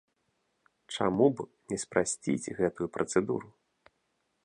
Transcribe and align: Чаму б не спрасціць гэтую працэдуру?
Чаму 0.95 1.27
б 1.35 1.45
не 1.73 1.77
спрасціць 1.83 2.51
гэтую 2.61 2.87
працэдуру? 2.97 3.47